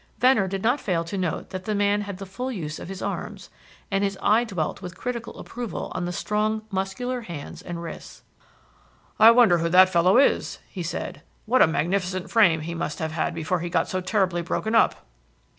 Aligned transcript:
Venner 0.17 0.47
did 0.47 0.63
not 0.63 0.81
fail 0.81 1.03
to 1.03 1.15
note 1.15 1.51
that 1.51 1.65
the 1.65 1.75
man 1.75 2.01
had 2.01 2.17
the 2.17 2.25
full 2.25 2.51
use 2.51 2.79
of 2.79 2.89
his 2.89 3.03
arms, 3.03 3.51
and 3.91 4.03
his 4.03 4.17
eye 4.19 4.43
dwelt 4.43 4.81
with 4.81 4.97
critical 4.97 5.37
approval 5.37 5.91
on 5.93 6.05
the 6.05 6.11
strong, 6.11 6.63
muscular 6.71 7.21
hands 7.21 7.61
and 7.61 7.83
wrists. 7.83 8.23
"I 9.19 9.29
wonder 9.29 9.59
who 9.59 9.69
that 9.69 9.89
fellow 9.89 10.17
is?" 10.17 10.57
he 10.67 10.81
said. 10.81 11.21
"What 11.45 11.61
a 11.61 11.67
magnificent 11.67 12.31
frame 12.31 12.61
his 12.61 12.73
must 12.75 12.97
have 12.97 13.15
been 13.15 13.35
before 13.35 13.59
he 13.59 13.69
got 13.69 13.87
so 13.89 14.01
terribly 14.01 14.41
broken 14.41 14.73
up." 14.73 15.05